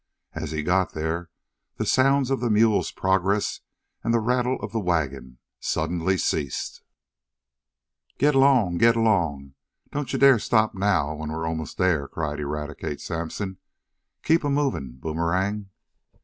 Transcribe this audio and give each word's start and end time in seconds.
As 0.33 0.49
he 0.49 0.63
got 0.63 0.93
there 0.93 1.29
the 1.77 1.85
sounds 1.85 2.31
of 2.31 2.39
the 2.39 2.49
mule's 2.49 2.89
progress, 2.89 3.61
and 4.03 4.11
the 4.11 4.19
rattle 4.19 4.57
of 4.61 4.71
the 4.71 4.79
wagon, 4.79 5.37
suddenly 5.59 6.17
ceased. 6.17 6.81
"G'lang! 8.17 8.79
G'lang! 8.79 9.53
Don't 9.91 10.11
yo' 10.11 10.17
dare 10.17 10.37
t' 10.37 10.41
stop 10.41 10.73
now, 10.73 11.13
when 11.13 11.31
we 11.31 11.47
am 11.47 11.57
most 11.59 11.77
dere!" 11.77 12.07
cried 12.07 12.39
Eradicate 12.39 12.99
Sampson. 12.99 13.59
"Keep 14.23 14.43
a 14.43 14.49
movin', 14.49 14.97
Boomerang!" 14.99 15.69